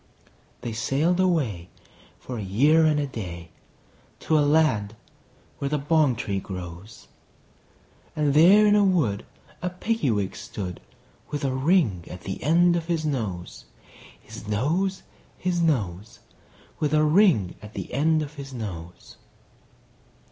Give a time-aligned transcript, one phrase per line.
[0.61, 1.69] They sailed away,
[2.17, 3.51] for a year and a day,
[4.21, 4.95] To the land
[5.59, 7.07] where the bong tree grows;
[8.15, 9.27] And there in a wood
[9.61, 10.81] a Piggy wig stood,
[11.29, 13.65] With a ring at the end of his nose,
[14.19, 15.03] His nose,
[15.37, 16.17] His nose,
[16.79, 19.17] With a ring at the end of his nose.